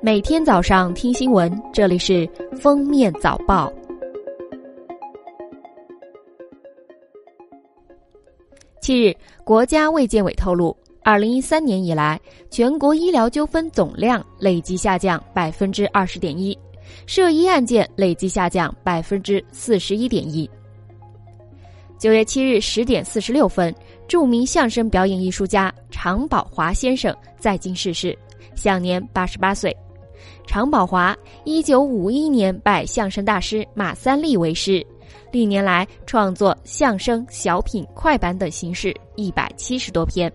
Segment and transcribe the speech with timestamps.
[0.00, 2.28] 每天早上听新闻，这里是
[2.60, 3.72] 封面早报。
[8.80, 16.56] 七日，国家卫健委透露，二零一三年以来，全国医疗纠纷总量累计下降百分之二十点一，
[17.06, 20.48] 涉医案件累计下降百分之四十一点一。
[21.98, 23.74] 九月七日十点四十六分，
[24.06, 28.16] 著名相声表演艺术家常宝华先生在京逝世，
[28.54, 29.76] 享年八十八岁。
[30.48, 34.84] 常宝华一九五一年拜相声大师马三立为师，
[35.30, 40.32] 历年来创作相声、小品、快板等形式一百七十多篇。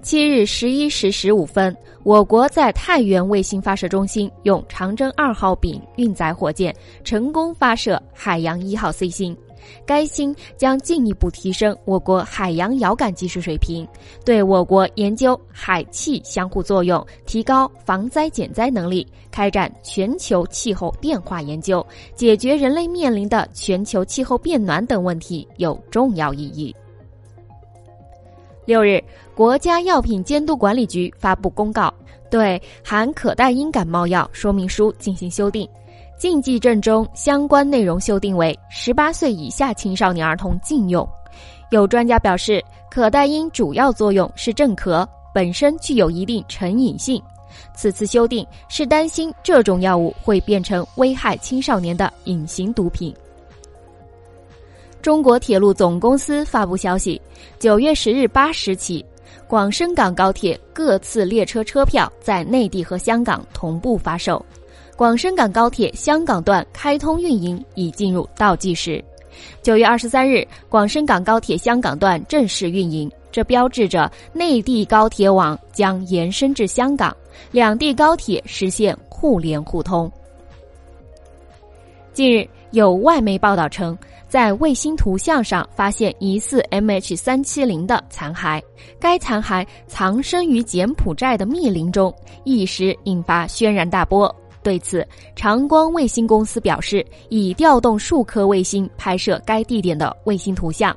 [0.00, 9.36] 七日十一时十五分，我国在太原卫星发射中心用长征二号丙运载火箭成功发射海洋一号 C 星。
[9.84, 13.86] 该星将进一步提升我国海洋遥感技术水平，
[14.24, 26.74] 对我国研究海气相互作用、提高防灾减灾能力、开展全球气候变化研究、解决人类面临的全球气候变暖等问题有重要意义。
[28.64, 29.02] 六日，
[29.34, 31.92] 国家药品监督管理局发布公告，
[32.28, 35.68] 对含可待因感冒药说明书进行修订。
[36.18, 41.06] 禁忌症中相关内容修订为十八岁以下青少年儿童禁用。
[41.70, 47.22] 有专家表示，可待因主要作用是镇咳，本身具有一定成瘾性。
[47.74, 53.14] 此次修订是担心这种药物会变成危害青少年的隐形毒品。
[55.02, 57.20] 中国铁路总公司发布消息，
[57.58, 59.04] 九月十日八时起，
[59.46, 64.44] 广深港高铁各次列车车票在内地和香港同步发售。
[64.96, 69.04] 广深港高铁香港段开通运营已进入倒计时。
[69.60, 77.14] 九月二十三日，广深港高铁香港段正式运营，这标志着内地高铁网将延伸至香港，
[77.50, 80.10] 两地高铁实现互联互通。
[82.14, 83.96] 近日，有外媒报道称，
[84.26, 88.62] 在卫星图像上发现疑似 MH 三七零的残骸，
[88.98, 92.10] 该残骸藏身于柬埔寨的密林中，
[92.44, 94.34] 一时引发轩然大波。
[94.66, 95.06] 对此，
[95.36, 100.94] 长光卫星公司表示，已调动数颗卫星拍摄该地点的卫星图像。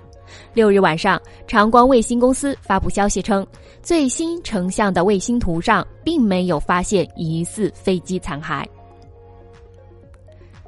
[0.55, 3.45] 六日晚上，长光卫星公司发布消息称，
[3.83, 8.65] 最新成像的卫星图上并没有发现疑似飞机残骸。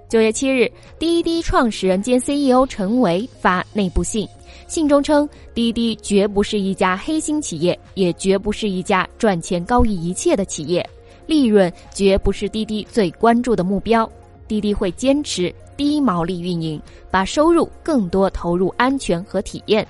[0.08, 4.28] 九月七日，滴滴创始人兼 CEO 陈维发内部信，
[4.68, 10.88] 信中称，滴滴绝不是一家黑心企业，也绝不是一家赚钱高于一切的企业。
[11.26, 14.10] 利润绝不是滴滴最关注的目标，
[14.48, 19.88] 滴滴会坚持低毛利运营，把收入更多投入安全和体验。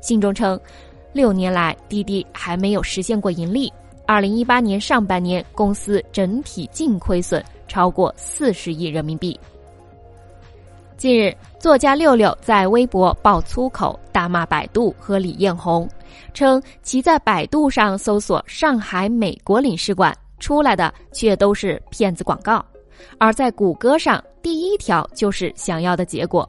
[0.00, 0.58] 信中称，
[1.12, 3.72] 六年来滴滴还没有实现过盈利。
[4.06, 9.38] 二零一八年上半年，公司整体净亏损超过四十亿人民币。
[10.96, 15.88] 近日，作家六六在微博爆粗口，大骂百度和李彦宏，
[16.32, 20.16] 称其在百度上搜索上海美国领事馆。
[20.38, 22.64] 出来的却都是骗子广告，
[23.18, 26.48] 而在谷歌上，第一条就是想要的结果。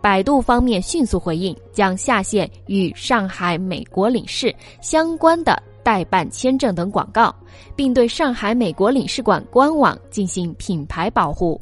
[0.00, 7.34] 百度方面迅速回应，将下线与上海美国领事相关的代办签证等广告，
[7.74, 11.58] 并对上海美国领事馆官网进行品牌保护。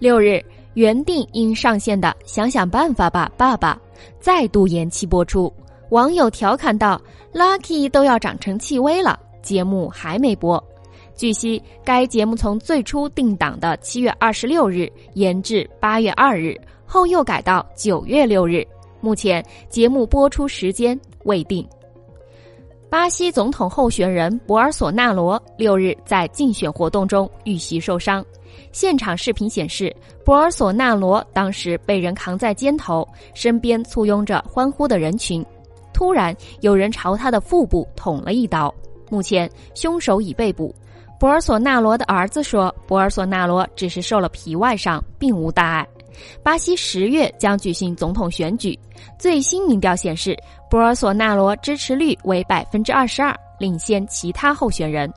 [0.00, 0.44] 六日，
[0.74, 3.74] 原定应上线的《想想办法吧，爸爸》
[4.18, 5.52] 再度延期播出，
[5.90, 7.00] 网友调侃道
[7.32, 10.60] ：“Lucky 都要长成戚薇了。”节目还没播。
[11.14, 18.66] 据悉，该节目从最初定档的七月二十六日延至八月二日，后又改到九月六日。
[19.00, 21.64] 目前节目播出时间未定。
[22.90, 28.24] 巴西总统候选人博尔索纳罗六日在竞选活动中遇袭受伤，
[28.72, 29.94] 现场视频显示，
[30.24, 35.44] 博尔索纳罗当时被人扛在肩头，身边簇拥着欢呼的人群。
[35.92, 38.72] 突然，有人朝他的腹部捅了一刀。
[39.10, 40.74] 目前，凶手已被捕。
[41.18, 45.86] 博尔索纳罗的儿子说：“博尔索纳罗只是受了皮外伤，并无大碍。”
[46.42, 48.78] 巴西十月将举行总统选举，
[49.18, 50.36] 最新民调显示，
[50.70, 55.12] 博尔索纳罗支持率为百分之二十二，领先其他候选人。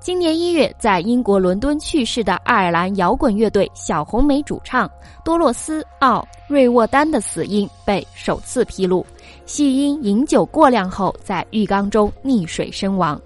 [0.00, 4.90] 今年一月，在英国伦敦去世的爱尔兰摇滚乐队小红莓主唱
[5.22, 9.04] 多洛斯·奥瑞沃丹的死因被首次披露，
[9.44, 13.20] 系因饮酒过量后在浴缸中溺水身亡。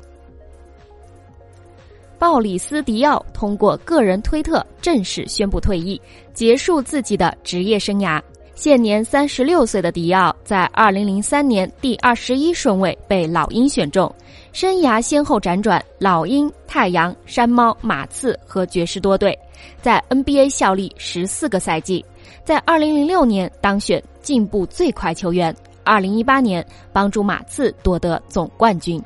[2.19, 6.01] 鲍里斯·迪奥通过个人推特正式宣布退役，
[6.33, 8.21] 结束自己的职业生涯。
[8.55, 14.13] 现年三十六岁的迪奥，在二零零三年第二十一顺位被老鹰选中，
[14.53, 19.37] 生涯先后辗转老鹰、太阳、山猫、马刺和爵士多队，
[19.83, 22.05] 在 NBA 效力十四个赛季，
[22.45, 29.03] 在二零零六年当选进步最快球员，二零一八年帮助马刺夺得总冠军。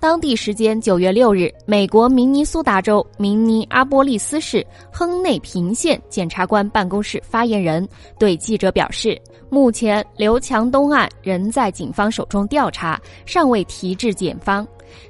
[0.00, 7.86] 当地时间九月六日，美国明尼苏达州明尼阿波利斯市亨内平县检察官办公室发言人
[8.16, 14.66] 对记者表示，目前刘强东案仍在警方手中调查，尚未提至检方。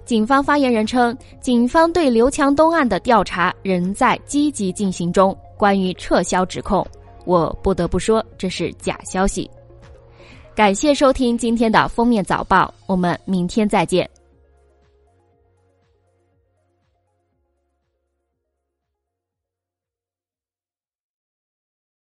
[0.07, 5.37] 警方发言人称，警方对刘强东案的调查仍在积极进行中。
[5.59, 6.87] 关于撤销指控，
[7.27, 9.49] 我不得不说这是假消息。
[10.55, 14.09] 感谢收听今天的封面早报，我们明天再见。